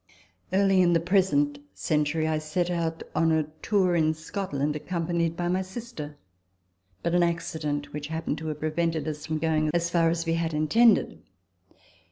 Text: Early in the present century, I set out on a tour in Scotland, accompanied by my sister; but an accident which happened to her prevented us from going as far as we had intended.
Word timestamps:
Early 0.51 0.81
in 0.81 0.93
the 0.93 0.99
present 0.99 1.59
century, 1.75 2.27
I 2.27 2.39
set 2.39 2.71
out 2.71 3.03
on 3.13 3.31
a 3.31 3.43
tour 3.61 3.95
in 3.95 4.15
Scotland, 4.15 4.75
accompanied 4.75 5.37
by 5.37 5.47
my 5.47 5.61
sister; 5.61 6.17
but 7.03 7.13
an 7.13 7.21
accident 7.21 7.93
which 7.93 8.07
happened 8.07 8.39
to 8.39 8.47
her 8.47 8.55
prevented 8.55 9.07
us 9.07 9.27
from 9.27 9.37
going 9.37 9.69
as 9.75 9.91
far 9.91 10.09
as 10.09 10.25
we 10.25 10.33
had 10.33 10.55
intended. 10.55 11.21